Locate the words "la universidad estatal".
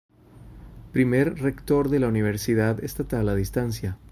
1.99-3.29